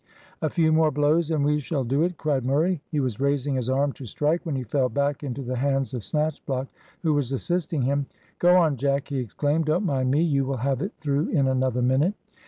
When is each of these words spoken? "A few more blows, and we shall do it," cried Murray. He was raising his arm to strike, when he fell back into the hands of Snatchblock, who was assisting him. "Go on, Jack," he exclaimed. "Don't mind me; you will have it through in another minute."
"A 0.41 0.49
few 0.49 0.71
more 0.71 0.89
blows, 0.89 1.29
and 1.29 1.45
we 1.45 1.59
shall 1.59 1.83
do 1.83 2.01
it," 2.01 2.17
cried 2.17 2.43
Murray. 2.43 2.81
He 2.89 2.99
was 2.99 3.19
raising 3.19 3.53
his 3.53 3.69
arm 3.69 3.91
to 3.93 4.07
strike, 4.07 4.43
when 4.47 4.55
he 4.55 4.63
fell 4.63 4.89
back 4.89 5.23
into 5.23 5.43
the 5.43 5.57
hands 5.57 5.93
of 5.93 6.01
Snatchblock, 6.01 6.65
who 7.03 7.13
was 7.13 7.31
assisting 7.31 7.83
him. 7.83 8.07
"Go 8.39 8.55
on, 8.55 8.77
Jack," 8.77 9.09
he 9.09 9.19
exclaimed. 9.19 9.65
"Don't 9.65 9.85
mind 9.85 10.09
me; 10.09 10.23
you 10.23 10.43
will 10.43 10.57
have 10.57 10.81
it 10.81 10.93
through 11.01 11.27
in 11.29 11.47
another 11.47 11.83
minute." 11.83 12.15